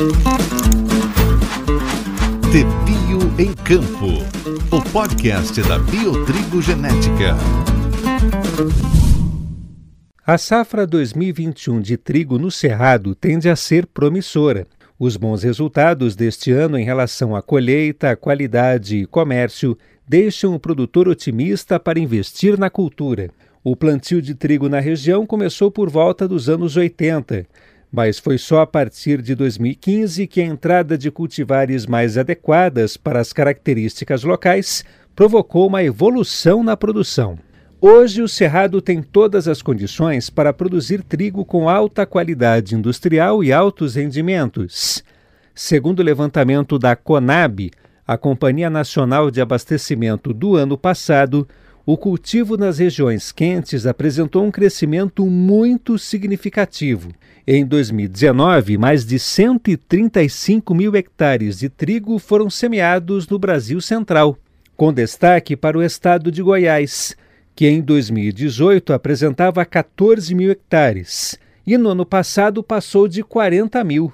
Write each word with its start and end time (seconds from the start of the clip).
De 0.00 0.06
Bio 2.86 3.20
em 3.38 3.52
Campo, 3.52 4.24
o 4.74 4.80
podcast 4.90 5.60
da 5.60 5.78
Biotrigo 5.78 6.62
Genética. 6.62 7.36
A 10.26 10.38
safra 10.38 10.86
2021 10.86 11.82
de 11.82 11.98
trigo 11.98 12.38
no 12.38 12.50
Cerrado 12.50 13.14
tende 13.14 13.50
a 13.50 13.54
ser 13.54 13.84
promissora. 13.86 14.66
Os 14.98 15.18
bons 15.18 15.42
resultados 15.42 16.16
deste 16.16 16.50
ano 16.50 16.78
em 16.78 16.84
relação 16.84 17.36
à 17.36 17.42
colheita, 17.42 18.16
qualidade 18.16 18.96
e 18.96 19.06
comércio 19.06 19.76
deixam 20.08 20.54
o 20.54 20.58
produtor 20.58 21.08
otimista 21.08 21.78
para 21.78 22.00
investir 22.00 22.58
na 22.58 22.70
cultura. 22.70 23.28
O 23.62 23.76
plantio 23.76 24.22
de 24.22 24.34
trigo 24.34 24.66
na 24.70 24.80
região 24.80 25.26
começou 25.26 25.70
por 25.70 25.90
volta 25.90 26.26
dos 26.26 26.48
anos 26.48 26.78
80, 26.78 27.46
mas 27.92 28.18
foi 28.18 28.38
só 28.38 28.60
a 28.60 28.66
partir 28.66 29.20
de 29.20 29.34
2015 29.34 30.26
que 30.26 30.40
a 30.40 30.44
entrada 30.44 30.96
de 30.96 31.10
cultivares 31.10 31.86
mais 31.86 32.16
adequadas 32.16 32.96
para 32.96 33.20
as 33.20 33.32
características 33.32 34.22
locais 34.22 34.84
provocou 35.16 35.66
uma 35.66 35.82
evolução 35.82 36.62
na 36.62 36.76
produção. 36.76 37.38
Hoje, 37.80 38.20
o 38.20 38.28
Cerrado 38.28 38.82
tem 38.82 39.02
todas 39.02 39.48
as 39.48 39.62
condições 39.62 40.28
para 40.28 40.52
produzir 40.52 41.02
trigo 41.02 41.44
com 41.44 41.68
alta 41.68 42.04
qualidade 42.04 42.74
industrial 42.74 43.42
e 43.42 43.52
altos 43.52 43.94
rendimentos. 43.94 45.02
Segundo 45.54 46.00
o 46.00 46.02
levantamento 46.02 46.78
da 46.78 46.94
Conab, 46.94 47.70
a 48.06 48.18
Companhia 48.18 48.68
Nacional 48.68 49.30
de 49.30 49.40
Abastecimento 49.40 50.34
do 50.34 50.56
ano 50.56 50.76
passado, 50.76 51.48
o 51.92 51.96
cultivo 51.96 52.56
nas 52.56 52.78
regiões 52.78 53.32
quentes 53.32 53.84
apresentou 53.84 54.44
um 54.44 54.50
crescimento 54.50 55.26
muito 55.26 55.98
significativo. 55.98 57.10
Em 57.44 57.66
2019, 57.66 58.78
mais 58.78 59.04
de 59.04 59.18
135 59.18 60.72
mil 60.72 60.94
hectares 60.94 61.58
de 61.58 61.68
trigo 61.68 62.18
foram 62.20 62.48
semeados 62.48 63.26
no 63.28 63.40
Brasil 63.40 63.80
Central, 63.80 64.36
com 64.76 64.92
destaque 64.92 65.56
para 65.56 65.76
o 65.76 65.82
estado 65.82 66.30
de 66.30 66.40
Goiás 66.40 67.16
que 67.56 67.66
em 67.66 67.80
2018 67.80 68.92
apresentava 68.92 69.64
14 69.64 70.32
mil 70.32 70.50
hectares 70.52 71.36
e 71.66 71.76
no 71.76 71.90
ano 71.90 72.06
passado 72.06 72.62
passou 72.62 73.08
de 73.08 73.22
40 73.24 73.82
mil. 73.82 74.12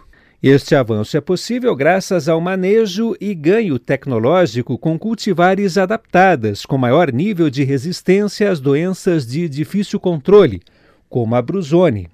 Este 0.48 0.76
avanço 0.76 1.16
é 1.16 1.20
possível 1.20 1.74
graças 1.74 2.28
ao 2.28 2.40
manejo 2.40 3.16
e 3.20 3.34
ganho 3.34 3.80
tecnológico 3.80 4.78
com 4.78 4.96
cultivares 4.96 5.76
adaptadas, 5.76 6.64
com 6.64 6.78
maior 6.78 7.12
nível 7.12 7.50
de 7.50 7.64
resistência 7.64 8.48
às 8.48 8.60
doenças 8.60 9.26
de 9.26 9.48
difícil 9.48 9.98
controle, 9.98 10.62
como 11.08 11.34
a 11.34 11.42
brusone. 11.42 12.08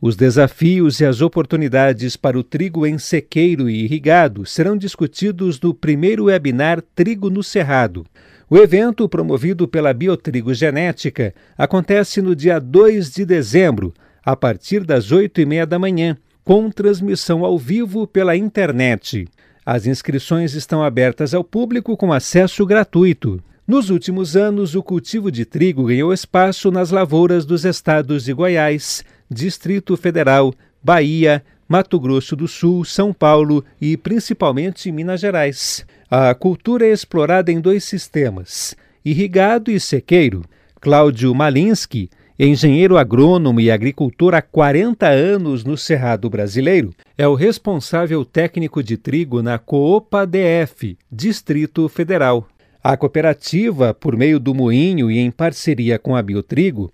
Os 0.00 0.16
desafios 0.16 0.98
e 0.98 1.04
as 1.04 1.20
oportunidades 1.20 2.16
para 2.16 2.36
o 2.36 2.42
trigo 2.42 2.84
em 2.84 2.98
sequeiro 2.98 3.70
e 3.70 3.84
irrigado 3.84 4.44
serão 4.44 4.76
discutidos 4.76 5.60
no 5.60 5.72
primeiro 5.72 6.24
webinar 6.24 6.82
Trigo 6.92 7.30
no 7.30 7.40
Cerrado. 7.40 8.04
O 8.50 8.56
evento, 8.56 9.08
promovido 9.08 9.68
pela 9.68 9.94
Biotrigo 9.94 10.52
Genética, 10.52 11.32
acontece 11.56 12.20
no 12.20 12.34
dia 12.34 12.58
2 12.58 13.12
de 13.12 13.24
dezembro, 13.24 13.94
a 14.24 14.34
partir 14.34 14.82
das 14.82 15.12
8 15.12 15.40
e 15.40 15.46
meia 15.46 15.64
da 15.64 15.78
manhã, 15.78 16.16
com 16.46 16.70
transmissão 16.70 17.44
ao 17.44 17.58
vivo 17.58 18.06
pela 18.06 18.36
internet. 18.36 19.26
As 19.64 19.84
inscrições 19.84 20.54
estão 20.54 20.80
abertas 20.80 21.34
ao 21.34 21.42
público 21.42 21.96
com 21.96 22.12
acesso 22.12 22.64
gratuito. 22.64 23.42
Nos 23.66 23.90
últimos 23.90 24.36
anos, 24.36 24.76
o 24.76 24.82
cultivo 24.82 25.28
de 25.28 25.44
trigo 25.44 25.86
ganhou 25.86 26.12
espaço 26.12 26.70
nas 26.70 26.92
lavouras 26.92 27.44
dos 27.44 27.64
estados 27.64 28.26
de 28.26 28.32
Goiás, 28.32 29.02
Distrito 29.28 29.96
Federal, 29.96 30.54
Bahia, 30.80 31.44
Mato 31.68 31.98
Grosso 31.98 32.36
do 32.36 32.46
Sul, 32.46 32.84
São 32.84 33.12
Paulo 33.12 33.64
e 33.80 33.96
principalmente 33.96 34.92
Minas 34.92 35.20
Gerais. 35.20 35.84
A 36.08 36.32
cultura 36.32 36.86
é 36.86 36.92
explorada 36.92 37.50
em 37.50 37.60
dois 37.60 37.82
sistemas, 37.82 38.76
irrigado 39.04 39.68
e 39.68 39.80
sequeiro. 39.80 40.44
Cláudio 40.80 41.34
Malinsky, 41.34 42.08
engenheiro 42.44 42.98
agrônomo 42.98 43.60
e 43.60 43.70
agricultor 43.70 44.34
há 44.34 44.42
40 44.42 45.06
anos 45.06 45.64
no 45.64 45.76
Cerrado 45.76 46.28
Brasileiro, 46.28 46.92
é 47.16 47.26
o 47.26 47.34
responsável 47.34 48.24
técnico 48.24 48.82
de 48.82 48.96
trigo 48.96 49.42
na 49.42 49.58
Coopa 49.58 50.26
DF, 50.26 50.98
Distrito 51.10 51.88
Federal. 51.88 52.46
A 52.82 52.96
cooperativa, 52.96 53.94
por 53.94 54.16
meio 54.16 54.38
do 54.38 54.54
moinho 54.54 55.10
e 55.10 55.18
em 55.18 55.30
parceria 55.30 55.98
com 55.98 56.14
a 56.14 56.22
Biotrigo, 56.22 56.92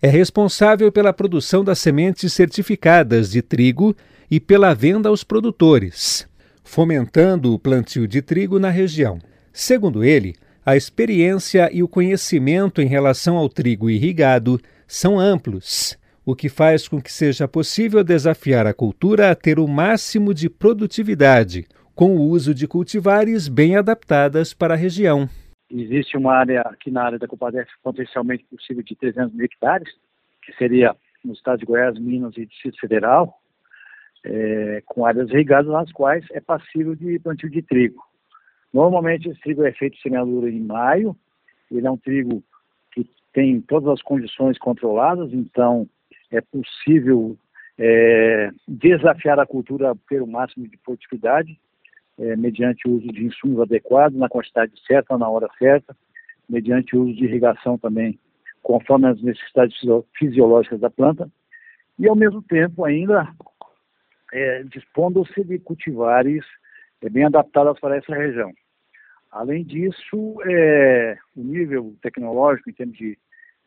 é 0.00 0.08
responsável 0.08 0.92
pela 0.92 1.12
produção 1.12 1.64
das 1.64 1.78
sementes 1.78 2.32
certificadas 2.32 3.30
de 3.30 3.42
trigo 3.42 3.96
e 4.30 4.38
pela 4.38 4.74
venda 4.74 5.08
aos 5.08 5.24
produtores 5.24 6.26
fomentando 6.64 7.52
o 7.52 7.58
plantio 7.58 8.08
de 8.08 8.22
trigo 8.22 8.58
na 8.58 8.70
região. 8.70 9.18
Segundo 9.52 10.02
ele, 10.02 10.34
a 10.64 10.74
experiência 10.74 11.70
e 11.70 11.82
o 11.82 11.88
conhecimento 11.88 12.80
em 12.80 12.86
relação 12.86 13.36
ao 13.36 13.48
trigo 13.50 13.90
irrigado 13.90 14.58
são 14.86 15.18
amplos, 15.18 15.98
o 16.24 16.34
que 16.34 16.48
faz 16.48 16.88
com 16.88 17.00
que 17.00 17.12
seja 17.12 17.46
possível 17.46 18.02
desafiar 18.02 18.66
a 18.66 18.74
cultura 18.74 19.30
a 19.30 19.34
ter 19.34 19.58
o 19.58 19.68
máximo 19.68 20.32
de 20.32 20.48
produtividade, 20.48 21.66
com 21.94 22.16
o 22.16 22.22
uso 22.22 22.54
de 22.54 22.66
cultivares 22.66 23.48
bem 23.48 23.76
adaptadas 23.76 24.52
para 24.54 24.74
a 24.74 24.76
região. 24.76 25.28
Existe 25.70 26.16
uma 26.16 26.34
área 26.34 26.60
aqui 26.62 26.90
na 26.90 27.04
área 27.04 27.18
da 27.18 27.26
Copadef 27.26 27.68
potencialmente 27.82 28.44
possível 28.44 28.82
de 28.82 28.94
300 28.96 29.34
mil 29.34 29.44
hectares, 29.44 29.88
que 30.42 30.52
seria 30.54 30.94
no 31.24 31.32
estado 31.32 31.60
de 31.60 31.66
Goiás, 31.66 31.98
Minas 31.98 32.36
e 32.36 32.46
Distrito 32.46 32.78
Federal, 32.78 33.40
é, 34.24 34.82
com 34.86 35.04
áreas 35.04 35.30
irrigadas 35.30 35.70
nas 35.70 35.90
quais 35.92 36.24
é 36.32 36.40
passível 36.40 36.94
de 36.94 37.18
plantio 37.18 37.50
de 37.50 37.62
trigo. 37.62 38.02
Normalmente 38.72 39.28
esse 39.28 39.40
trigo 39.40 39.64
é 39.64 39.72
feito 39.72 39.98
semeadura 39.98 40.50
em 40.50 40.60
maio, 40.60 41.16
ele 41.70 41.86
é 41.86 41.90
um 41.90 41.96
trigo 41.96 42.42
tem 43.34 43.60
todas 43.60 43.88
as 43.88 44.00
condições 44.00 44.56
controladas, 44.58 45.32
então 45.32 45.86
é 46.30 46.40
possível 46.40 47.36
é, 47.76 48.50
desafiar 48.66 49.38
a 49.40 49.46
cultura 49.46 49.90
a 49.90 49.96
ter 50.08 50.22
o 50.22 50.26
máximo 50.26 50.66
de 50.68 50.78
produtividade, 50.78 51.58
é, 52.16 52.36
mediante 52.36 52.88
o 52.88 52.92
uso 52.92 53.08
de 53.08 53.26
insumos 53.26 53.60
adequados, 53.60 54.16
na 54.16 54.28
quantidade 54.28 54.72
certa, 54.86 55.18
na 55.18 55.28
hora 55.28 55.48
certa, 55.58 55.96
mediante 56.48 56.96
o 56.96 57.02
uso 57.02 57.14
de 57.14 57.24
irrigação 57.24 57.76
também, 57.76 58.18
conforme 58.62 59.08
as 59.08 59.20
necessidades 59.20 59.76
fisiológicas 60.16 60.80
da 60.80 60.88
planta, 60.88 61.28
e 61.98 62.08
ao 62.08 62.14
mesmo 62.14 62.40
tempo 62.40 62.84
ainda 62.84 63.28
é, 64.32 64.62
dispondo-se 64.64 65.42
de 65.42 65.58
cultivares 65.58 66.44
é, 67.02 67.08
bem 67.08 67.24
adaptados 67.24 67.80
para 67.80 67.96
essa 67.96 68.14
região. 68.14 68.52
Além 69.30 69.64
disso, 69.64 70.36
é, 70.46 71.18
o 71.36 71.42
nível 71.42 71.92
tecnológico 72.00 72.70
em 72.70 72.72
termos 72.72 72.96
de, 72.96 73.18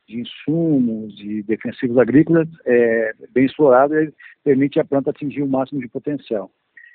de 0.07 0.21
insumos, 0.21 1.15
de 1.15 1.43
defensivos 1.43 1.97
agrícolas, 1.97 2.47
é 2.65 3.13
bem 3.33 3.45
explorado 3.45 3.93
e 3.95 4.13
permite 4.43 4.79
a 4.79 4.85
planta 4.85 5.09
atingir 5.09 5.43
o 5.43 5.47
máximo 5.47 5.81
de 5.81 5.87
potencial. 5.87 6.49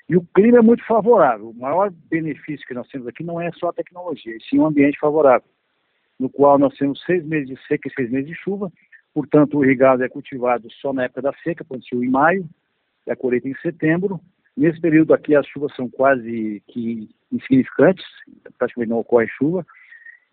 E 0.09 0.17
o 0.17 0.25
clima 0.35 0.57
é 0.57 0.61
muito 0.61 0.85
favorável. 0.85 1.49
O 1.49 1.53
maior 1.53 1.91
benefício 2.09 2.67
que 2.67 2.73
nós 2.73 2.87
temos 2.89 3.07
aqui 3.07 3.23
não 3.23 3.39
é 3.39 3.51
só 3.53 3.69
a 3.69 3.73
tecnologia, 3.73 4.35
e 4.35 4.43
sim 4.43 4.59
um 4.59 4.65
ambiente 4.65 4.99
favorável, 4.99 5.47
no 6.19 6.29
qual 6.29 6.57
nós 6.57 6.75
temos 6.75 7.01
seis 7.05 7.23
meses 7.23 7.47
de 7.47 7.67
seca 7.67 7.87
e 7.87 7.93
seis 7.93 8.09
meses 8.11 8.27
de 8.29 8.35
chuva. 8.35 8.71
Portanto, 9.13 9.57
o 9.57 9.63
irrigado 9.63 10.03
é 10.03 10.09
cultivado 10.09 10.67
só 10.81 10.91
na 10.91 11.03
época 11.03 11.21
da 11.21 11.33
seca, 11.43 11.63
plantio 11.63 12.03
em 12.03 12.09
maio, 12.09 12.49
e 13.05 13.11
a 13.11 13.15
colheita 13.15 13.47
em 13.47 13.55
setembro. 13.55 14.19
Nesse 14.57 14.79
período 14.81 15.13
aqui 15.13 15.35
as 15.35 15.47
chuvas 15.47 15.73
são 15.75 15.89
quase 15.89 16.61
que 16.67 17.09
insignificantes, 17.31 18.05
praticamente 18.57 18.89
não 18.89 18.99
ocorre 18.99 19.27
chuva. 19.27 19.65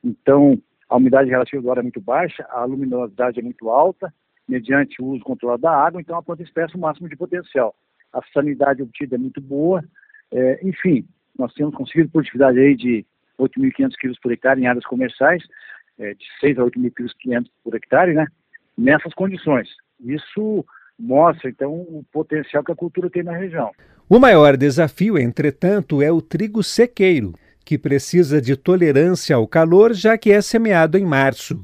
Então, 0.02 0.60
a 0.90 0.96
umidade 0.96 1.30
relativa 1.30 1.62
do 1.62 1.70
ar 1.70 1.78
é 1.78 1.82
muito 1.82 2.00
baixa, 2.00 2.44
a 2.50 2.64
luminosidade 2.64 3.38
é 3.38 3.42
muito 3.42 3.70
alta, 3.70 4.12
mediante 4.48 5.00
o 5.00 5.06
uso 5.06 5.22
controlado 5.22 5.62
da 5.62 5.70
água, 5.70 6.00
então 6.00 6.18
a 6.18 6.22
planta 6.22 6.42
expressa 6.42 6.76
o 6.76 6.80
máximo 6.80 7.08
de 7.08 7.16
potencial. 7.16 7.72
A 8.12 8.20
sanidade 8.34 8.82
obtida 8.82 9.14
é 9.14 9.18
muito 9.18 9.40
boa, 9.40 9.84
é, 10.32 10.58
enfim, 10.66 11.06
nós 11.38 11.54
temos 11.54 11.76
conseguido 11.76 12.10
produtividade 12.10 12.58
aí 12.58 12.74
de 12.74 13.06
8.500 13.38 13.94
quilos 14.00 14.18
por 14.18 14.32
hectare 14.32 14.60
em 14.60 14.66
áreas 14.66 14.84
comerciais, 14.84 15.44
é, 15.96 16.12
de 16.12 16.24
6 16.40 16.58
a 16.58 16.62
8.500 16.62 17.10
quilos 17.20 17.50
por 17.62 17.74
hectare, 17.76 18.12
né? 18.12 18.26
Nessas 18.76 19.14
condições. 19.14 19.68
Isso 20.00 20.64
mostra 20.98 21.48
então 21.48 21.72
o 21.72 22.04
potencial 22.12 22.64
que 22.64 22.72
a 22.72 22.76
cultura 22.76 23.08
tem 23.08 23.22
na 23.22 23.36
região. 23.36 23.70
O 24.08 24.18
maior 24.18 24.56
desafio, 24.56 25.16
entretanto, 25.16 26.02
é 26.02 26.10
o 26.10 26.20
trigo 26.20 26.64
sequeiro, 26.64 27.32
que 27.70 27.78
precisa 27.78 28.42
de 28.42 28.56
tolerância 28.56 29.36
ao 29.36 29.46
calor, 29.46 29.94
já 29.94 30.18
que 30.18 30.32
é 30.32 30.40
semeado 30.40 30.98
em 30.98 31.06
março. 31.06 31.62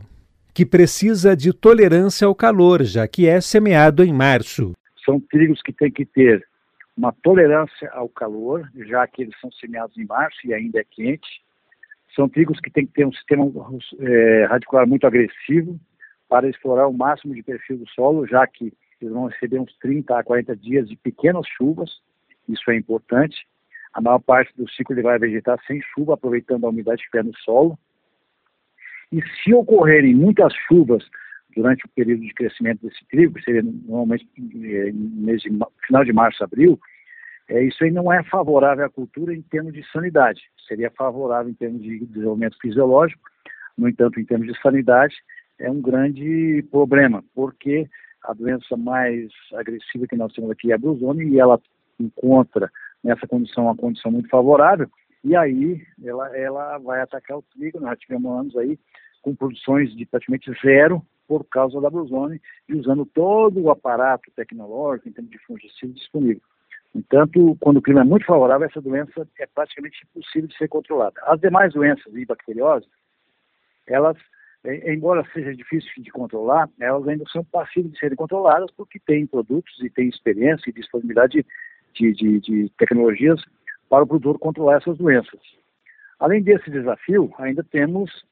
Que 0.55 0.65
precisa 0.65 1.37
de 1.37 1.53
tolerância 1.53 2.29
ao 2.29 2.33
calor, 2.33 2.85
já 2.85 3.09
que 3.09 3.27
é 3.27 3.41
semeado 3.41 4.05
em 4.05 4.13
março. 4.13 4.73
São 5.05 5.19
trigos 5.19 5.61
que 5.61 5.73
têm 5.73 5.91
que 5.91 6.05
ter 6.05 6.47
uma 6.97 7.13
tolerância 7.25 7.91
ao 7.91 8.09
calor, 8.09 8.71
já 8.87 9.05
que 9.09 9.23
eles 9.23 9.35
são 9.41 9.51
semeados 9.51 9.99
em 9.99 10.07
março 10.07 10.39
e 10.45 10.55
ainda 10.55 10.79
é 10.79 10.85
quente. 10.89 11.43
São 12.15 12.29
trigos 12.29 12.61
que 12.61 12.71
têm 12.71 12.87
que 12.87 12.93
ter 12.93 13.05
um 13.05 13.13
sistema 13.13 13.45
é, 13.99 14.45
radicular 14.45 14.87
muito 14.87 15.09
agressivo 15.09 15.77
para 16.29 16.49
explorar 16.49 16.87
o 16.87 16.93
máximo 16.93 17.35
de 17.35 17.43
perfil 17.43 17.79
do 17.79 17.89
solo, 17.89 18.29
já 18.29 18.47
que 18.47 18.73
eles 19.01 19.13
vão 19.13 19.27
receber 19.27 19.59
uns 19.59 19.77
30 19.79 20.17
a 20.17 20.23
40 20.23 20.55
dias 20.55 20.89
de 20.89 20.95
pequenas 20.95 21.49
chuvas, 21.49 21.91
isso 22.49 22.71
é 22.71 22.77
importante. 22.77 23.45
A 23.97 24.01
maior 24.03 24.19
parte 24.19 24.53
do 24.55 24.69
ciclo 24.71 24.95
ele 24.95 25.01
vai 25.01 25.19
vegetar 25.19 25.59
sem 25.67 25.81
chuva, 25.81 26.13
aproveitando 26.13 26.67
a 26.67 26.69
umidade 26.69 27.03
que 27.03 27.09
tiver 27.09 27.25
no 27.25 27.35
solo. 27.39 27.79
E 29.11 29.23
se 29.43 29.55
ocorrerem 29.55 30.15
muitas 30.15 30.53
chuvas 30.69 31.03
durante 31.57 31.87
o 31.87 31.89
período 31.89 32.21
de 32.21 32.35
crescimento 32.35 32.87
desse 32.87 33.03
trigo, 33.07 33.33
que 33.33 33.43
seria 33.43 33.63
normalmente 33.63 34.29
eh, 34.37 34.93
mês 34.93 35.41
de, 35.41 35.49
final 35.87 36.05
de 36.05 36.13
março, 36.13 36.45
abril, 36.45 36.79
é, 37.49 37.65
isso 37.65 37.83
aí 37.83 37.91
não 37.91 38.13
é 38.13 38.23
favorável 38.25 38.85
à 38.85 38.91
cultura 38.91 39.35
em 39.35 39.41
termos 39.41 39.73
de 39.73 39.83
sanidade. 39.91 40.43
Seria 40.69 40.91
favorável 40.91 41.51
em 41.51 41.55
termos 41.55 41.81
de 41.81 42.05
desenvolvimento 42.05 42.59
fisiológico, 42.61 43.23
no 43.79 43.89
entanto, 43.89 44.21
em 44.21 44.27
termos 44.27 44.47
de 44.47 44.61
sanidade, 44.61 45.15
é 45.59 45.71
um 45.71 45.81
grande 45.81 46.63
problema, 46.71 47.25
porque 47.35 47.89
a 48.25 48.35
doença 48.35 48.77
mais 48.77 49.33
agressiva 49.55 50.07
que 50.07 50.17
nós 50.17 50.35
temos 50.35 50.51
aqui 50.51 50.71
é 50.71 50.75
a 50.75 50.79
e 50.79 51.39
ela 51.39 51.59
encontra 51.99 52.71
nessa 53.07 53.27
condição 53.27 53.65
uma 53.65 53.77
condição 53.77 54.11
muito 54.11 54.29
favorável 54.29 54.89
e 55.27 55.35
aí 55.35 55.85
ela, 56.05 56.37
ela 56.37 56.79
vai 56.79 57.01
atacar 57.01 57.39
o 57.39 57.43
trigo. 57.43 57.81
Nós 57.81 57.99
tivemos 57.99 58.31
anos 58.31 58.57
aí 58.57 58.79
com 59.23 59.35
produções 59.35 59.95
de 59.97 60.07
praticamente 60.07 60.53
zero 60.63 61.03
por 61.27 61.45
causa 61.45 61.81
da 61.81 61.91
brusone 61.91 62.41
e 62.69 62.75
usando 62.75 63.05
todo 63.05 63.61
o 63.61 63.71
aparato 63.71 64.31
tecnológico 64.37 65.09
em 65.09 65.13
termos 65.13 65.33
de 65.33 65.39
fungicida 65.39 65.93
disponível. 65.93 66.43
Entanto, 66.95 67.57
quando 67.61 67.79
o 67.79 67.83
clima 67.83 68.03
é 68.03 68.05
muito 68.05 68.25
favorável, 68.25 68.69
essa 68.69 68.81
doença 68.81 69.29
é 69.39 69.47
praticamente 69.47 69.99
impossível 70.05 70.49
de 70.49 70.57
ser 70.57 70.69
controlada. 70.69 71.21
As 71.25 71.41
demais 71.41 71.75
doenças 71.75 72.15
e 72.15 72.25
bacteriosas, 72.25 72.89
elas, 73.87 74.17
embora 74.65 75.29
seja 75.35 75.55
difícil 75.55 75.91
de 76.05 76.11
controlar, 76.13 76.71
elas 76.79 77.07
ainda 77.09 77.25
são 77.33 77.45
passíveis 77.45 77.93
de 77.93 77.99
serem 77.99 78.17
controladas 78.17 78.71
porque 78.77 79.01
têm 79.01 79.27
produtos 79.27 79.75
e 79.83 79.91
têm 79.91 80.09
experiência 80.09 80.71
e 80.71 80.73
disponibilidade 80.73 81.45
de, 81.97 82.13
de, 82.13 82.41
de 82.41 82.71
tecnologias 82.79 83.43
para 83.89 84.05
o 84.05 84.07
produtor 84.07 84.39
controlar 84.39 84.77
essas 84.77 84.97
doenças. 84.99 85.41
Além 86.19 86.43
desse 86.43 86.71
desafio, 86.71 87.33
ainda 87.39 87.63
temos 87.63 88.25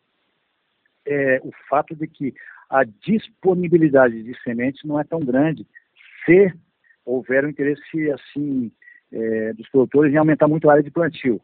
é, 1.07 1.41
o 1.43 1.51
fato 1.69 1.95
de 1.95 2.07
que 2.07 2.35
a 2.71 2.85
disponibilidade 2.85 4.23
de 4.23 4.41
sementes 4.43 4.83
não 4.85 4.99
é 4.99 5.05
tão 5.05 5.21
grande 5.21 5.67
se 6.25 6.53
houver 7.05 7.45
um 7.45 7.51
interesse 7.51 8.11
assim 8.11 8.73
é, 9.13 9.53
dos 9.53 9.69
produtores 9.69 10.13
em 10.13 10.17
aumentar 10.17 10.49
muito 10.49 10.69
a 10.69 10.73
área 10.73 10.83
de 10.83 10.91
plantio. 10.91 11.41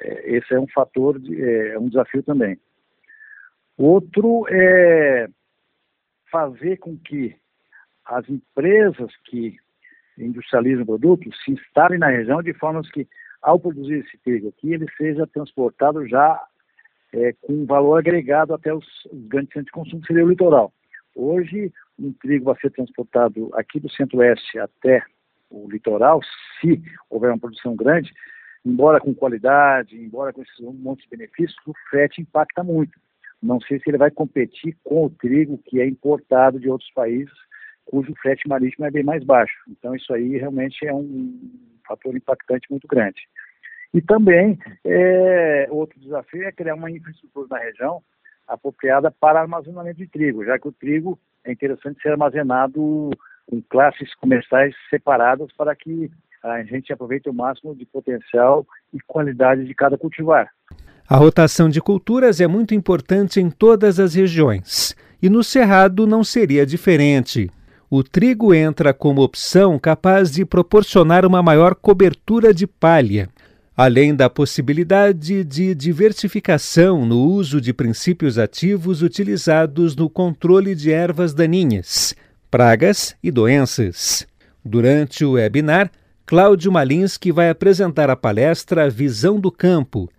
É, 0.00 0.36
esse 0.36 0.54
é 0.54 0.58
um 0.58 0.66
fator, 0.68 1.18
de, 1.18 1.40
é, 1.42 1.74
é 1.74 1.78
um 1.78 1.88
desafio 1.88 2.22
também. 2.22 2.58
Outro 3.76 4.46
é 4.48 5.28
fazer 6.30 6.78
com 6.78 6.96
que 6.98 7.36
as 8.04 8.28
empresas 8.28 9.14
que 9.24 9.56
industrializam 10.18 10.84
produtos 10.84 11.36
se 11.44 11.52
instalem 11.52 11.98
na 11.98 12.08
região 12.08 12.42
de 12.42 12.52
forma 12.54 12.82
que, 12.92 13.06
ao 13.42 13.58
produzir 13.58 14.04
esse 14.04 14.18
trigo 14.18 14.48
aqui, 14.48 14.72
ele 14.72 14.86
seja 14.96 15.26
transportado 15.26 16.06
já 16.06 16.42
é, 17.12 17.32
com 17.40 17.64
valor 17.64 17.98
agregado 17.98 18.54
até 18.54 18.72
os, 18.72 18.86
os 19.06 19.26
grandes 19.28 19.52
centros 19.52 19.66
de 19.66 19.72
consumo, 19.72 20.00
que 20.02 20.08
seria 20.08 20.24
o 20.24 20.28
litoral. 20.28 20.72
Hoje, 21.14 21.72
um 21.98 22.12
trigo 22.12 22.46
vai 22.46 22.56
ser 22.60 22.70
transportado 22.70 23.50
aqui 23.54 23.80
do 23.80 23.90
centro-oeste 23.90 24.58
até 24.58 25.02
o 25.50 25.68
litoral, 25.68 26.20
se 26.60 26.82
houver 27.08 27.30
uma 27.30 27.38
produção 27.38 27.74
grande, 27.74 28.12
embora 28.64 29.00
com 29.00 29.14
qualidade, 29.14 29.96
embora 29.96 30.32
com 30.32 30.42
esses 30.42 30.60
um 30.60 30.72
monte 30.72 31.02
de 31.02 31.16
benefícios, 31.16 31.56
o 31.66 31.72
frete 31.90 32.20
impacta 32.20 32.62
muito. 32.62 32.98
Não 33.42 33.60
sei 33.60 33.78
se 33.78 33.88
ele 33.88 33.98
vai 33.98 34.10
competir 34.10 34.76
com 34.84 35.06
o 35.06 35.10
trigo 35.10 35.58
que 35.64 35.80
é 35.80 35.86
importado 35.86 36.60
de 36.60 36.68
outros 36.68 36.90
países, 36.92 37.32
cujo 37.90 38.14
frete 38.20 38.46
marítimo 38.46 38.84
é 38.86 38.90
bem 38.90 39.02
mais 39.02 39.24
baixo. 39.24 39.56
Então, 39.68 39.94
isso 39.94 40.12
aí 40.12 40.36
realmente 40.36 40.86
é 40.86 40.92
um 40.92 41.50
fator 41.86 42.14
impactante 42.14 42.66
muito 42.70 42.86
grande. 42.86 43.20
E 43.94 44.02
também, 44.02 44.58
é, 44.84 45.66
outro 45.70 45.98
desafio 45.98 46.44
é 46.44 46.52
criar 46.52 46.74
uma 46.74 46.90
infraestrutura 46.90 47.46
na 47.50 47.58
região 47.58 48.02
apropriada 48.46 49.10
para 49.10 49.40
armazenamento 49.40 49.98
de 49.98 50.06
trigo, 50.06 50.44
já 50.44 50.58
que 50.58 50.68
o 50.68 50.72
trigo 50.72 51.18
é 51.44 51.52
interessante 51.52 52.00
ser 52.02 52.10
armazenado 52.10 53.10
em 53.50 53.62
classes 53.62 54.14
comerciais 54.16 54.74
separadas 54.90 55.50
para 55.56 55.74
que 55.74 56.10
a 56.42 56.62
gente 56.62 56.92
aproveite 56.92 57.28
o 57.28 57.34
máximo 57.34 57.74
de 57.74 57.86
potencial 57.86 58.66
e 58.92 59.00
qualidade 59.00 59.64
de 59.64 59.74
cada 59.74 59.96
cultivar. 59.96 60.50
A 61.08 61.16
rotação 61.16 61.70
de 61.70 61.80
culturas 61.80 62.38
é 62.38 62.46
muito 62.46 62.74
importante 62.74 63.40
em 63.40 63.50
todas 63.50 63.98
as 63.98 64.14
regiões, 64.14 64.94
e 65.22 65.30
no 65.30 65.42
Cerrado 65.42 66.06
não 66.06 66.22
seria 66.22 66.66
diferente. 66.66 67.50
O 67.90 68.02
trigo 68.02 68.52
entra 68.52 68.92
como 68.92 69.22
opção 69.22 69.78
capaz 69.78 70.30
de 70.30 70.44
proporcionar 70.44 71.24
uma 71.24 71.42
maior 71.42 71.74
cobertura 71.74 72.52
de 72.52 72.66
palha, 72.66 73.30
além 73.74 74.14
da 74.14 74.28
possibilidade 74.28 75.42
de 75.42 75.74
diversificação 75.74 77.06
no 77.06 77.18
uso 77.22 77.62
de 77.62 77.72
princípios 77.72 78.36
ativos 78.36 79.00
utilizados 79.00 79.96
no 79.96 80.10
controle 80.10 80.74
de 80.74 80.92
ervas 80.92 81.32
daninhas, 81.32 82.14
pragas 82.50 83.16
e 83.22 83.30
doenças. 83.30 84.26
Durante 84.62 85.24
o 85.24 85.32
webinar, 85.32 85.90
Cláudio 86.26 86.70
Malinski 86.70 87.32
vai 87.32 87.48
apresentar 87.48 88.10
a 88.10 88.16
palestra 88.16 88.90
Visão 88.90 89.40
do 89.40 89.50
Campo, 89.50 90.10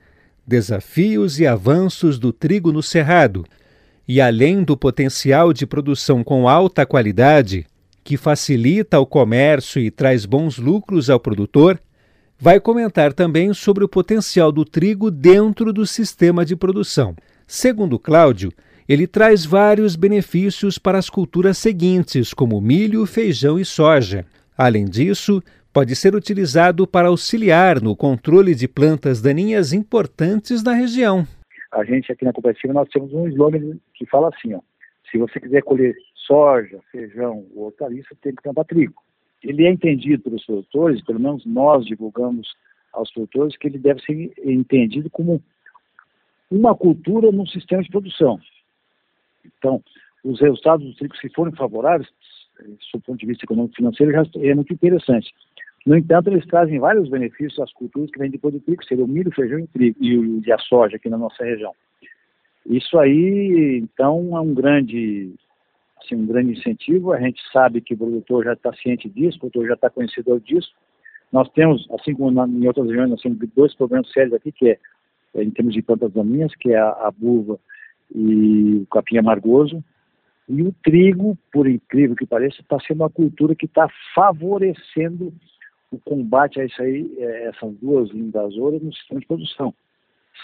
Desafios 0.47 1.39
e 1.39 1.45
Avanços 1.45 2.17
do 2.17 2.33
Trigo 2.33 2.71
no 2.71 2.81
Cerrado. 2.81 3.45
E 4.11 4.19
além 4.19 4.63
do 4.63 4.75
potencial 4.75 5.53
de 5.53 5.67
produção 5.67 6.23
com 6.23 6.49
alta 6.49 6.83
qualidade, 6.83 7.67
que 8.03 8.17
facilita 8.17 8.99
o 8.99 9.05
comércio 9.05 9.79
e 9.79 9.91
traz 9.91 10.25
bons 10.25 10.57
lucros 10.57 11.11
ao 11.11 11.19
produtor, 11.19 11.79
vai 12.39 12.59
comentar 12.59 13.13
também 13.13 13.53
sobre 13.53 13.83
o 13.83 13.87
potencial 13.87 14.51
do 14.51 14.65
trigo 14.65 15.11
dentro 15.11 15.71
do 15.71 15.85
sistema 15.85 16.43
de 16.43 16.55
produção. 16.55 17.15
Segundo 17.45 17.99
Cláudio, 17.99 18.51
ele 18.87 19.05
traz 19.05 19.45
vários 19.45 19.95
benefícios 19.95 20.79
para 20.79 20.97
as 20.97 21.07
culturas 21.07 21.59
seguintes, 21.59 22.33
como 22.33 22.59
milho, 22.59 23.05
feijão 23.05 23.59
e 23.59 23.63
soja. 23.63 24.25
Além 24.57 24.85
disso, 24.85 25.39
pode 25.71 25.95
ser 25.95 26.15
utilizado 26.15 26.87
para 26.87 27.09
auxiliar 27.09 27.79
no 27.79 27.95
controle 27.95 28.55
de 28.55 28.67
plantas 28.67 29.21
daninhas 29.21 29.71
importantes 29.71 30.63
na 30.63 30.73
região. 30.73 31.27
A 31.71 31.83
gente 31.83 32.11
aqui 32.11 32.25
na 32.25 32.33
cooperativa 32.33 32.73
nós 32.73 32.89
temos 32.89 33.13
um 33.13 33.27
slogan 33.27 33.77
que 33.93 34.05
fala 34.05 34.29
assim, 34.29 34.53
ó, 34.53 34.61
se 35.09 35.17
você 35.17 35.39
quiser 35.39 35.61
colher 35.61 35.95
soja, 36.15 36.79
feijão 36.91 37.45
ou 37.55 37.65
hortaliça, 37.65 38.15
tem 38.21 38.35
que 38.35 38.41
plantar 38.41 38.65
trigo 38.65 39.01
ele 39.43 39.65
é 39.65 39.71
entendido 39.71 40.23
pelos 40.23 40.45
produtores, 40.45 41.03
pelo 41.03 41.19
menos 41.19 41.45
nós 41.45 41.85
divulgamos 41.85 42.55
aos 42.91 43.11
produtores, 43.11 43.55
que 43.57 43.67
ele 43.67 43.77
deve 43.77 44.01
ser 44.01 44.33
entendido 44.43 45.09
como 45.09 45.41
uma 46.49 46.75
cultura 46.75 47.31
num 47.31 47.45
sistema 47.45 47.81
de 47.83 47.89
produção. 47.89 48.39
Então, 49.45 49.83
os 50.23 50.41
resultados 50.41 50.85
do 50.85 50.95
trigo, 50.95 51.15
se 51.17 51.29
forem 51.33 51.55
favoráveis, 51.55 52.09
do 52.93 52.99
ponto 52.99 53.17
de 53.17 53.25
vista 53.25 53.45
econômico 53.45 53.75
financeiro, 53.75 54.11
já 54.11 54.23
é 54.41 54.53
muito 54.53 54.73
interessante. 54.73 55.33
No 55.89 55.97
entanto, 55.97 56.29
eles 56.29 56.45
trazem 56.45 56.77
vários 56.77 57.09
benefícios 57.09 57.59
às 57.59 57.73
culturas 57.73 58.11
que 58.11 58.19
vêm 58.19 58.29
depois 58.29 58.53
do 58.53 58.59
trigo, 58.59 58.85
seria 58.85 59.03
o 59.03 59.07
milho, 59.07 59.29
o 59.29 59.33
feijão 59.33 59.57
e, 59.57 59.65
trigo, 59.65 59.97
e, 59.99 60.39
e 60.45 60.51
a 60.51 60.57
soja 60.59 60.97
aqui 60.97 61.09
na 61.09 61.17
nossa 61.17 61.43
região. 61.43 61.73
Isso 62.63 62.95
aí, 62.99 63.79
então, 63.81 64.37
é 64.37 64.39
um 64.39 64.53
grande 64.53 65.33
assim, 65.99 66.13
um 66.13 66.27
grande 66.27 66.51
incentivo. 66.51 67.11
A 67.11 67.19
gente 67.19 67.41
sabe 67.51 67.81
que 67.81 67.95
o 67.95 67.97
produtor 67.97 68.45
já 68.45 68.53
está 68.53 68.71
ciente 68.73 69.09
disso, 69.09 69.37
o 69.37 69.39
produtor 69.39 69.67
já 69.67 69.73
está 69.73 69.89
conhecedor 69.89 70.39
disso. 70.41 70.71
Nós 71.31 71.49
temos, 71.53 71.87
assim 71.99 72.13
como 72.13 72.29
na, 72.29 72.47
em 72.47 72.67
outras 72.67 72.85
regiões, 72.85 73.09
nós 73.09 73.21
temos 73.23 73.39
dois 73.55 73.73
problemas 73.73 74.11
sérios 74.11 74.35
aqui, 74.35 74.51
que 74.51 74.69
é, 74.69 74.79
é 75.33 75.43
em 75.43 75.49
termos 75.49 75.73
de 75.73 75.81
plantas 75.81 76.13
daninhas, 76.13 76.53
que 76.53 76.71
é 76.71 76.77
a, 76.77 76.89
a 76.89 77.09
buva 77.09 77.59
e 78.13 78.83
o 78.83 78.85
capim 78.91 79.17
amargoso. 79.17 79.83
E 80.47 80.61
o 80.61 80.71
trigo, 80.83 81.35
por 81.51 81.67
incrível 81.67 82.15
que 82.15 82.27
pareça, 82.27 82.61
está 82.61 82.79
sendo 82.81 83.01
uma 83.01 83.09
cultura 83.09 83.55
que 83.55 83.65
está 83.65 83.87
favorecendo 84.13 85.33
o 85.91 85.99
combate 85.99 86.59
a 86.59 86.65
isso 86.65 86.81
aí, 86.81 87.11
é, 87.17 87.47
essas 87.47 87.73
duas 87.75 88.13
invasoras 88.13 88.81
no 88.81 88.93
sistema 88.93 89.19
de 89.19 89.27
produção. 89.27 89.73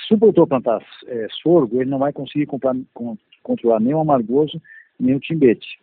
Se 0.08 0.14
o 0.14 0.18
produtor 0.18 0.48
plantar 0.48 0.84
é, 1.08 1.28
sorgo, 1.42 1.82
ele 1.82 1.90
não 1.90 2.00
vai 2.00 2.12
conseguir 2.12 2.46
comprar, 2.46 2.76
com, 2.94 3.18
controlar 3.44 3.80
nem 3.80 3.94
o 3.94 4.00
amargoso 4.00 4.62
nem 5.00 5.16
o 5.16 5.20
timbete. 5.20 5.80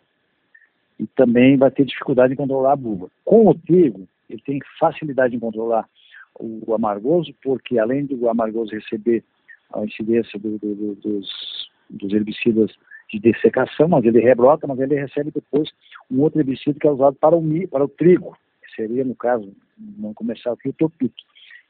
E 0.99 1.07
também 1.07 1.57
vai 1.57 1.71
ter 1.71 1.85
dificuldade 1.85 2.33
em 2.33 2.37
controlar 2.37 2.73
a 2.73 2.77
buva. 2.77 3.11
Com 3.25 3.49
o 3.49 3.55
trigo, 3.55 4.09
ele 4.29 4.43
tem 4.43 4.59
facilidade 4.79 5.37
em 5.37 5.39
controlar 5.39 5.89
o 6.39 6.75
amargoso, 6.75 7.35
porque 7.43 7.79
além 7.79 8.07
do 8.07 8.29
amargoso 8.29 8.73
receber 8.73 9.23
a 9.73 9.85
incidência 9.85 10.39
do, 10.39 10.59
do, 10.59 10.75
do, 10.75 10.95
dos, 10.97 11.71
dos 11.91 12.13
herbicidas 12.13 12.73
de 13.11 13.19
dessecação, 13.19 13.89
mas 13.89 14.05
ele 14.05 14.21
rebrota, 14.21 14.67
mas 14.67 14.79
ele 14.81 14.95
recebe 14.95 15.31
depois 15.31 15.71
um 16.11 16.21
outro 16.21 16.41
herbicida 16.41 16.79
que 16.79 16.87
é 16.87 16.91
usado 16.91 17.17
para 17.17 17.37
o, 17.37 17.69
para 17.69 17.85
o 17.85 17.89
trigo, 17.89 18.37
seria, 18.75 19.05
no 19.05 19.15
caso, 19.15 19.53
não 19.79 20.15
comercial 20.15 20.55
aqui, 20.55 20.69
o 20.69 20.73
topito, 20.73 21.15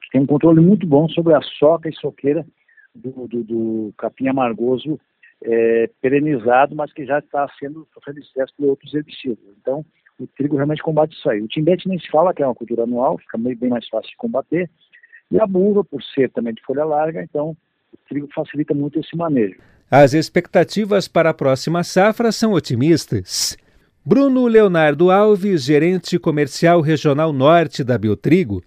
que 0.02 0.10
tem 0.10 0.20
um 0.20 0.26
controle 0.26 0.60
muito 0.60 0.86
bom 0.86 1.08
sobre 1.08 1.34
a 1.34 1.40
soca 1.40 1.88
e 1.88 1.94
soqueira 1.94 2.46
do, 2.94 3.26
do, 3.28 3.44
do 3.44 3.94
capim 3.96 4.28
amargoso 4.28 4.98
é, 5.44 5.90
perenizado, 6.00 6.74
mas 6.74 6.92
que 6.92 7.04
já 7.04 7.18
está 7.18 7.48
sendo 7.58 7.86
sofrendo 7.92 8.20
excesso 8.20 8.52
por 8.56 8.68
outros 8.68 8.94
herbicidas. 8.94 9.44
Então, 9.60 9.84
o 10.18 10.26
trigo 10.26 10.56
realmente 10.56 10.82
combate 10.82 11.16
isso 11.16 11.28
aí. 11.28 11.40
O 11.40 11.48
timbete 11.48 11.88
nem 11.88 11.98
se 11.98 12.08
fala 12.08 12.32
que 12.32 12.42
é 12.42 12.46
uma 12.46 12.54
cultura 12.54 12.84
anual, 12.84 13.18
fica 13.18 13.38
bem, 13.38 13.56
bem 13.56 13.70
mais 13.70 13.88
fácil 13.88 14.10
de 14.10 14.16
combater. 14.16 14.70
E 15.30 15.40
a 15.40 15.46
burra, 15.46 15.82
por 15.82 16.02
ser 16.02 16.30
também 16.30 16.54
de 16.54 16.62
folha 16.62 16.84
larga, 16.84 17.22
então 17.22 17.56
o 17.92 17.96
trigo 18.08 18.28
facilita 18.34 18.74
muito 18.74 19.00
esse 19.00 19.16
manejo. 19.16 19.58
As 19.90 20.14
expectativas 20.14 21.08
para 21.08 21.30
a 21.30 21.34
próxima 21.34 21.82
safra 21.82 22.32
são 22.32 22.52
otimistas. 22.52 23.56
Bruno 24.04 24.48
Leonardo 24.48 25.12
Alves, 25.12 25.62
gerente 25.62 26.18
comercial 26.18 26.80
regional 26.80 27.32
norte 27.32 27.84
da 27.84 27.96
Biotrigo, 27.96 28.60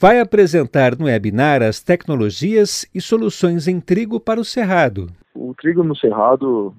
vai 0.00 0.18
apresentar 0.18 0.98
no 0.98 1.04
webinar 1.04 1.62
as 1.62 1.80
tecnologias 1.80 2.84
e 2.92 3.00
soluções 3.00 3.68
em 3.68 3.80
trigo 3.80 4.18
para 4.18 4.40
o 4.40 4.44
cerrado. 4.44 5.06
O 5.32 5.54
trigo 5.54 5.84
no 5.84 5.94
cerrado, 5.94 6.74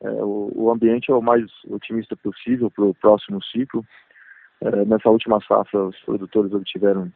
é, 0.00 0.08
o, 0.08 0.50
o, 0.54 0.70
ambiente 0.70 1.10
é 1.10 1.14
o 1.14 1.20
mais 1.20 1.44
otimista 1.68 2.16
possível 2.16 2.70
para 2.70 2.86
o 2.86 2.94
próximo 2.94 3.42
ciclo. 3.44 3.84
É, 4.62 4.86
nessa 4.86 5.10
última 5.10 5.38
safra, 5.46 5.84
os 5.84 6.00
produtores 6.06 6.54
obtiveram 6.54 7.12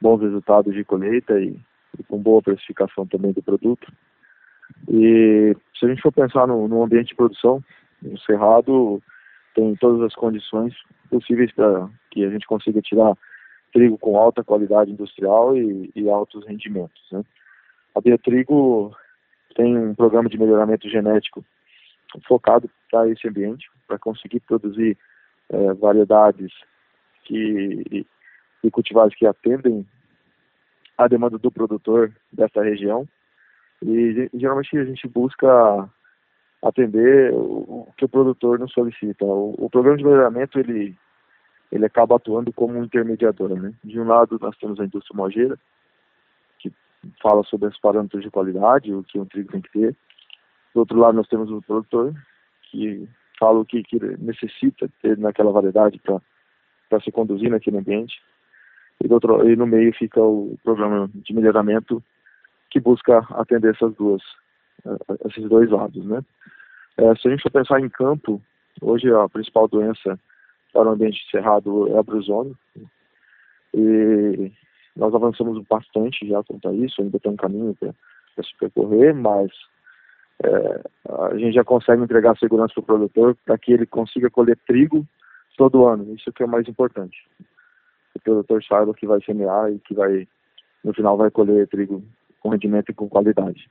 bons 0.00 0.22
resultados 0.22 0.72
de 0.72 0.84
colheita 0.84 1.38
e, 1.38 1.54
e, 1.98 2.02
com 2.04 2.16
boa 2.16 2.40
precificação 2.40 3.06
também 3.06 3.32
do 3.32 3.42
produto. 3.42 3.92
E 4.88 5.54
se 5.78 5.84
a 5.84 5.88
gente 5.90 6.00
for 6.00 6.12
pensar 6.12 6.46
no, 6.46 6.66
no 6.66 6.82
ambiente 6.82 7.08
de 7.08 7.14
produção, 7.14 7.62
o 8.02 8.18
cerrado 8.20 9.02
tem 9.60 9.76
todas 9.76 10.00
as 10.00 10.14
condições 10.14 10.74
possíveis 11.10 11.52
para 11.52 11.86
que 12.10 12.24
a 12.24 12.30
gente 12.30 12.46
consiga 12.46 12.80
tirar 12.80 13.14
trigo 13.74 13.98
com 13.98 14.16
alta 14.16 14.42
qualidade 14.42 14.90
industrial 14.90 15.54
e, 15.54 15.90
e 15.94 16.08
altos 16.08 16.46
rendimentos. 16.46 17.00
Né? 17.12 17.22
A 17.94 18.00
Biotrigo 18.00 18.96
tem 19.54 19.76
um 19.76 19.94
programa 19.94 20.30
de 20.30 20.38
melhoramento 20.38 20.88
genético 20.88 21.44
focado 22.26 22.70
para 22.90 23.08
esse 23.10 23.28
ambiente, 23.28 23.70
para 23.86 23.98
conseguir 23.98 24.40
produzir 24.40 24.96
é, 25.50 25.74
variedades 25.74 26.52
que, 27.24 28.06
e 28.64 28.70
cultivares 28.70 29.14
que 29.14 29.26
atendem 29.26 29.86
a 30.96 31.06
demanda 31.06 31.38
do 31.38 31.50
produtor 31.50 32.12
dessa 32.32 32.62
região. 32.62 33.06
E 33.82 34.30
geralmente 34.34 34.76
a 34.78 34.84
gente 34.84 35.06
busca 35.06 35.88
atender 36.62 37.32
o, 37.32 37.88
que 37.96 38.04
o 38.04 38.08
produtor 38.08 38.58
nos 38.58 38.72
solicita. 38.72 39.24
O, 39.24 39.54
o 39.58 39.70
programa 39.70 39.96
de 39.96 40.04
melhoramento 40.04 40.58
ele 40.58 40.96
ele 41.72 41.86
acaba 41.86 42.16
atuando 42.16 42.52
como 42.52 42.74
um 42.74 42.84
intermediador. 42.84 43.50
Né? 43.50 43.72
De 43.84 43.98
um 44.00 44.04
lado, 44.04 44.38
nós 44.40 44.56
temos 44.58 44.80
a 44.80 44.84
indústria 44.84 45.16
mojeira, 45.16 45.58
que 46.58 46.72
fala 47.22 47.42
sobre 47.44 47.68
os 47.68 47.78
parâmetros 47.78 48.22
de 48.22 48.30
qualidade, 48.30 48.92
o 48.92 49.04
que 49.04 49.18
um 49.18 49.24
trigo 49.24 49.52
tem 49.52 49.60
que 49.60 49.70
ter. 49.70 49.96
Do 50.74 50.80
outro 50.80 50.98
lado, 50.98 51.14
nós 51.14 51.28
temos 51.28 51.50
o 51.50 51.62
produtor, 51.62 52.12
que 52.62 53.08
fala 53.38 53.60
o 53.60 53.64
que, 53.64 53.82
que 53.82 53.98
necessita 54.18 54.90
ter 55.00 55.16
naquela 55.16 55.52
variedade 55.52 56.00
para 56.00 57.00
se 57.00 57.10
conduzir 57.12 57.50
naquele 57.50 57.78
ambiente. 57.78 58.20
E, 59.02 59.08
do 59.08 59.14
outro, 59.14 59.48
e 59.48 59.56
no 59.56 59.66
meio 59.66 59.94
fica 59.94 60.20
o 60.20 60.58
programa 60.62 61.08
de 61.14 61.32
melhoramento, 61.32 62.02
que 62.68 62.78
busca 62.78 63.18
atender 63.30 63.74
essas 63.74 63.94
duas, 63.94 64.22
esses 65.26 65.48
dois 65.48 65.70
lados. 65.70 66.04
Né? 66.04 66.22
É, 66.96 67.14
se 67.16 67.28
a 67.28 67.30
gente 67.30 67.42
for 67.42 67.50
pensar 67.50 67.80
em 67.80 67.88
campo, 67.88 68.40
hoje 68.80 69.12
a 69.12 69.28
principal 69.28 69.68
doença 69.68 70.18
para 70.72 70.88
o 70.88 70.92
ambiente 70.92 71.18
cerrado 71.30 71.88
é 71.88 71.98
a 71.98 72.02
brusone. 72.02 72.54
E 73.74 74.52
nós 74.96 75.14
avançamos 75.14 75.62
bastante 75.68 76.26
já 76.26 76.42
quanto 76.42 76.68
a 76.68 76.72
isso, 76.74 77.00
ainda 77.00 77.18
tem 77.18 77.32
um 77.32 77.36
caminho 77.36 77.74
para 77.74 78.44
se 78.44 78.56
percorrer, 78.58 79.14
mas 79.14 79.50
é, 80.42 80.82
a 81.28 81.36
gente 81.36 81.54
já 81.54 81.64
consegue 81.64 82.02
entregar 82.02 82.36
segurança 82.38 82.74
para 82.74 82.80
o 82.80 82.86
produtor 82.86 83.36
para 83.44 83.58
que 83.58 83.72
ele 83.72 83.86
consiga 83.86 84.30
colher 84.30 84.58
trigo 84.66 85.06
todo 85.56 85.86
ano. 85.86 86.14
Isso 86.14 86.32
que 86.32 86.42
é 86.42 86.46
o 86.46 86.48
mais 86.48 86.66
importante. 86.66 87.16
O 88.14 88.20
produtor 88.20 88.64
saiba 88.64 88.94
que 88.94 89.06
vai 89.06 89.20
semear 89.22 89.70
e 89.70 89.78
que 89.78 89.94
vai, 89.94 90.26
no 90.82 90.92
final, 90.94 91.16
vai 91.16 91.30
colher 91.30 91.68
trigo 91.68 92.02
com 92.40 92.48
rendimento 92.48 92.90
e 92.90 92.94
com 92.94 93.08
qualidade. 93.08 93.68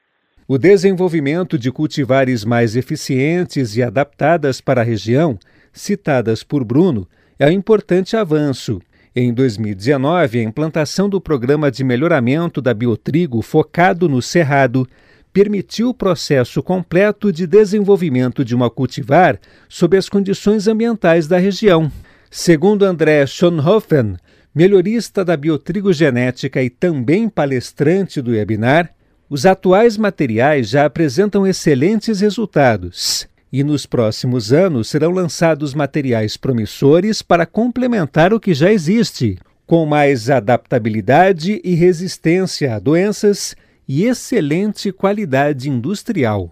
O 0.52 0.58
desenvolvimento 0.58 1.60
de 1.60 1.72
cultivares 1.72 2.44
mais 2.44 2.76
eficientes 2.76 3.78
e 3.78 3.84
adaptadas 3.84 4.60
para 4.60 4.82
a 4.82 4.84
região 4.84 5.38
citadas 5.72 6.42
por 6.42 6.64
Bruno, 6.64 7.08
é 7.38 7.46
um 7.46 7.52
importante 7.52 8.18
avanço. 8.18 8.82
Em 9.16 9.32
2019, 9.32 10.40
a 10.40 10.42
implantação 10.42 11.08
do 11.08 11.22
programa 11.22 11.70
de 11.70 11.84
melhoramento 11.84 12.64
da 12.64 12.74
biotrigo 12.74 13.44
focado 13.44 14.10
no 14.10 14.24
cerrado 14.24 14.88
permitiu 15.32 15.90
o 15.90 15.94
processo 15.94 16.64
completo 16.64 17.32
de 17.32 17.46
desenvolvimento 17.46 18.44
de 18.44 18.56
uma 18.56 18.72
cultivar 18.72 19.40
sob 19.70 19.96
as 19.98 20.10
condições 20.10 20.68
ambientais 20.68 21.28
da 21.28 21.38
região. 21.38 21.92
Segundo 22.32 22.86
André 22.86 23.24
Schonhofen, 23.28 24.16
melhorista 24.56 25.24
da 25.24 25.38
biotrigo 25.38 25.94
genética 25.94 26.60
e 26.60 26.72
também 26.72 27.30
palestrante 27.30 28.20
do 28.20 28.32
webinar, 28.32 28.96
os 29.30 29.46
atuais 29.46 29.96
materiais 29.96 30.72
já 30.72 30.86
apresentam 30.86 31.46
excelentes 31.46 32.20
resultados 32.20 33.30
e 33.54 33.64
nos 33.64 33.86
próximos 33.86 34.52
anos 34.52 34.90
serão 34.90 35.12
lançados 35.12 35.74
materiais 35.76 36.36
promissores 36.36 37.22
para 37.22 37.46
complementar 37.46 38.34
o 38.34 38.40
que 38.40 38.54
já 38.54 38.72
existe, 38.72 39.38
com 39.68 39.86
mais 39.86 40.30
adaptabilidade 40.30 41.62
e 41.64 41.76
resistência 41.76 42.76
a 42.76 42.80
doenças 42.80 43.56
e 43.88 44.06
excelente 44.06 44.92
qualidade 44.92 45.70
industrial. 45.70 46.50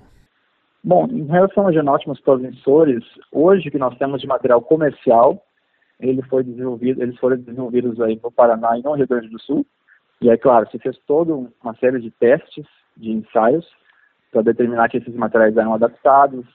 Bom, 0.84 1.08
em 1.12 1.26
relação 1.26 1.66
aos 1.66 1.74
genótipos 1.74 2.20
promissores, 2.22 3.04
hoje 3.32 3.72
que 3.72 3.78
nós 3.78 3.98
temos 3.98 4.22
de 4.22 4.28
material 4.28 4.62
comercial, 4.62 5.44
ele 6.00 6.22
foi 6.24 6.44
desenvolvido, 6.44 7.02
eles 7.02 7.18
foram 7.18 7.38
desenvolvidos 7.38 8.00
aí 8.00 8.20
no 8.24 8.32
Paraná 8.32 8.78
e 8.78 8.84
no 8.84 8.94
Rio 8.94 9.08
Grande 9.08 9.30
do 9.30 9.42
Sul. 9.42 9.66
E 10.22 10.30
aí, 10.30 10.38
claro, 10.38 10.68
se 10.70 10.80
fez 10.80 10.98
toda 11.06 11.34
uma 11.34 11.76
série 11.80 12.00
de 12.00 12.10
testes, 12.12 12.66
de 12.96 13.12
ensaios, 13.12 13.68
para 14.32 14.42
determinar 14.42 14.90
que 14.90 14.98
esses 14.98 15.14
materiais 15.14 15.56
eram 15.56 15.74
adaptados, 15.74 16.46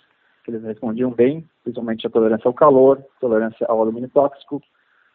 que 0.45 0.50
eles 0.50 0.62
respondiam 0.62 1.11
bem, 1.11 1.49
principalmente 1.62 2.07
a 2.07 2.11
tolerância 2.11 2.49
ao 2.49 2.54
calor, 2.54 3.02
tolerância 3.21 3.66
ao 3.69 3.81
alumínio 3.81 4.09
tóxico, 4.09 4.61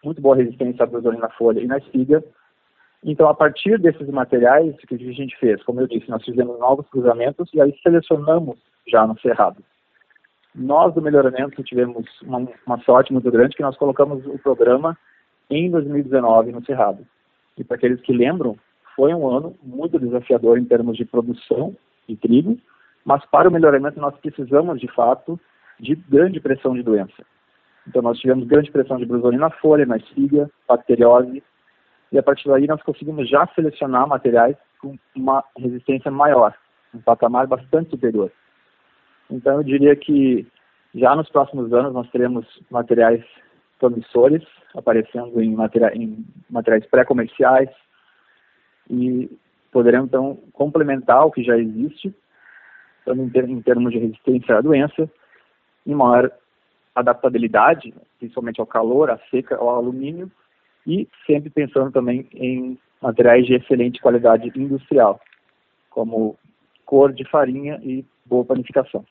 muito 0.04 0.22
boa 0.22 0.36
resistência 0.36 0.84
à 0.84 0.86
brusone 0.86 1.18
na 1.18 1.30
folha 1.30 1.60
e 1.60 1.68
na 1.68 1.78
espiga. 1.78 2.24
Então, 3.04 3.28
a 3.28 3.34
partir 3.34 3.78
desses 3.80 4.08
materiais, 4.08 4.74
o 4.76 4.78
que 4.88 4.96
a 4.96 4.98
gente 4.98 5.38
fez? 5.38 5.62
Como 5.64 5.82
eu 5.82 5.88
disse, 5.88 6.10
nós 6.10 6.24
fizemos 6.24 6.58
novos 6.60 6.88
cruzamentos 6.90 7.50
e 7.54 7.62
aí 7.62 7.78
selecionamos 7.84 8.58
já 8.88 9.06
no 9.06 9.20
cerrado. 9.20 9.64
Nós, 10.56 10.94
do 10.94 11.02
melhoramento, 11.02 11.62
tivemos 11.64 12.06
uma, 12.24 12.48
uma 12.66 12.80
sorte 12.80 13.14
muito 13.14 13.30
grande 13.30 13.56
que 13.56 13.62
nós 13.62 13.78
colocamos 13.78 14.26
o 14.26 14.40
programa 14.40 14.98
em 15.50 15.70
2019 15.70 16.52
no 16.52 16.66
cerrado. 16.66 17.06
E 17.58 17.64
para 17.64 17.76
aqueles 17.78 18.00
que 18.02 18.14
lembram, 18.14 18.58
foi 18.96 19.14
um 19.14 19.28
ano 19.30 19.56
muito 19.64 20.00
desafiador 20.00 20.58
em 20.58 20.66
termos 20.66 20.98
de 20.98 21.06
produção 21.06 21.76
de 22.08 22.16
trigo, 22.16 22.58
mas 23.04 23.24
para 23.26 23.50
o 23.50 23.52
melhoramento 23.52 24.00
nós 24.00 24.16
precisamos, 24.18 24.80
de 24.80 24.88
fato, 24.88 25.40
de 25.80 25.96
grande 25.96 26.40
pressão 26.40 26.74
de 26.74 26.84
doença. 26.84 27.26
Então 27.88 28.02
nós 28.02 28.20
tivemos 28.20 28.48
grande 28.48 28.72
pressão 28.72 28.98
de 28.98 29.06
brusone 29.06 29.38
na 29.38 29.50
folha, 29.50 29.86
na 29.86 29.98
espiga, 29.98 30.50
bacteriose, 30.68 31.42
e 32.12 32.18
a 32.18 32.24
partir 32.24 32.48
daí 32.48 32.68
nós 32.68 32.82
conseguimos 32.84 33.30
já 33.30 33.48
selecionar 33.56 34.08
materiais 34.08 34.56
com 34.82 34.98
uma 35.16 35.44
resistência 35.58 36.12
maior, 36.12 36.54
um 36.94 37.00
patamar 37.00 37.48
bastante 37.48 37.90
superior. 37.90 38.32
Então 39.30 39.56
eu 39.56 39.64
diria 39.64 39.96
que 39.96 40.48
já 40.96 41.16
nos 41.16 41.30
próximos 41.30 41.72
anos 41.74 41.94
nós 41.94 42.10
teremos 42.10 42.46
materiais 42.70 43.24
promissores 43.80 44.44
aparecendo 44.76 45.42
em, 45.42 45.56
em 45.94 46.26
materiais 46.50 46.86
pré-comerciais 46.86 47.70
e 48.90 49.30
poderemos 49.72 50.08
então 50.08 50.38
complementar 50.54 51.26
o 51.26 51.32
que 51.32 51.44
já 51.44 51.58
existe 51.58 52.14
em 53.08 53.62
termos 53.62 53.92
de 53.92 54.00
resistência 54.00 54.58
à 54.58 54.62
doença, 54.62 55.10
em 55.86 55.96
maior 55.96 56.32
adaptabilidade, 56.94 57.94
principalmente 58.20 58.60
ao 58.60 58.68
calor, 58.68 59.10
à 59.10 59.18
seca, 59.30 59.56
ao 59.56 59.70
alumínio, 59.70 60.30
e 60.86 61.08
sempre 61.26 61.50
pensando 61.50 61.92
também 61.92 62.28
em 62.34 62.78
materiais 63.02 63.46
de 63.46 63.54
excelente 63.54 64.02
qualidade 64.02 64.52
industrial, 64.56 65.22
como 65.90 66.38
cor 66.86 67.14
de 67.14 67.24
farinha 67.26 67.80
e 67.84 68.04
boa 68.26 68.44
panificação. 68.44 69.06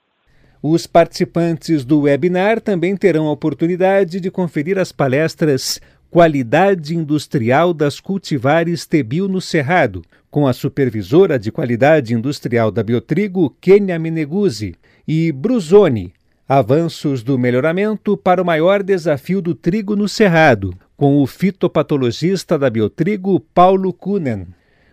Os 0.68 0.84
participantes 0.84 1.84
do 1.84 2.00
webinar 2.00 2.60
também 2.60 2.96
terão 2.96 3.28
a 3.28 3.30
oportunidade 3.30 4.18
de 4.18 4.32
conferir 4.32 4.80
as 4.80 4.90
palestras 4.90 5.80
Qualidade 6.10 6.96
Industrial 6.96 7.72
das 7.72 8.00
Cultivares 8.00 8.84
Tebil 8.84 9.28
no 9.28 9.40
Cerrado, 9.40 10.02
com 10.28 10.44
a 10.44 10.52
supervisora 10.52 11.38
de 11.38 11.52
qualidade 11.52 12.14
industrial 12.14 12.72
da 12.72 12.82
Biotrigo, 12.82 13.56
Kenia 13.60 13.96
Meneguzzi, 13.96 14.74
e 15.06 15.30
Bruzoni, 15.30 16.12
Avanços 16.48 17.22
do 17.22 17.38
Melhoramento 17.38 18.16
para 18.16 18.42
o 18.42 18.44
Maior 18.44 18.82
Desafio 18.82 19.40
do 19.40 19.54
Trigo 19.54 19.94
no 19.94 20.08
Cerrado, 20.08 20.74
com 20.96 21.22
o 21.22 21.28
fitopatologista 21.28 22.58
da 22.58 22.68
Biotrigo, 22.68 23.38
Paulo 23.38 23.92
Kunen. 23.92 24.48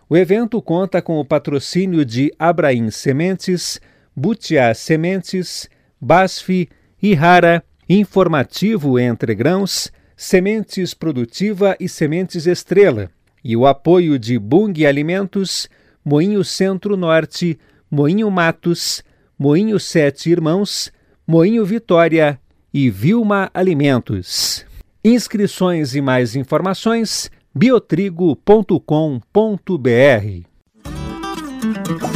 O 0.08 0.16
evento 0.16 0.62
conta 0.62 1.02
com 1.02 1.20
o 1.20 1.26
patrocínio 1.26 2.06
de 2.06 2.32
Abraim 2.38 2.92
Sementes, 2.92 3.82
Butiá 4.16 4.74
Sementes, 4.74 5.70
Basf, 6.00 6.70
Ihara, 7.02 7.64
Informativo 7.90 9.00
Entre 9.00 9.36
Grãos, 9.36 9.92
Sementes 10.16 10.94
Produtiva 10.94 11.76
e 11.80 11.90
Sementes 11.90 12.48
Estrela, 12.48 13.10
e 13.44 13.58
o 13.58 13.66
apoio 13.66 14.18
de 14.18 14.40
Bung 14.40 14.86
Alimentos, 14.86 15.68
Moinho 16.04 16.44
Centro-Norte, 16.44 17.60
Moinho 17.90 18.30
Matos, 18.32 19.04
Moinho 19.38 19.80
Sete 19.80 20.30
Irmãos, 20.30 20.92
Moinho 21.28 21.66
Vitória 21.66 22.40
e 22.74 22.90
Vilma 22.90 23.50
Alimentos. 23.54 24.66
Inscrições 25.04 25.96
e 25.96 26.02
mais 26.02 26.36
informações 26.36 27.30
biotrigo.com.br. 27.54 28.84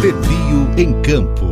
Pepio 0.01 0.73
em 0.77 1.01
Campo 1.01 1.46